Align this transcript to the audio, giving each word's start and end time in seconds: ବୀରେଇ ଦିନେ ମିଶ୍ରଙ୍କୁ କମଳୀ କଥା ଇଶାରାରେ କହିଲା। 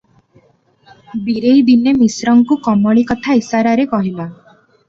ବୀରେଇ 1.27 1.61
ଦିନେ 1.69 1.93
ମିଶ୍ରଙ୍କୁ 1.99 2.59
କମଳୀ 2.69 3.07
କଥା 3.13 3.37
ଇଶାରାରେ 3.43 3.87
କହିଲା। 3.93 4.31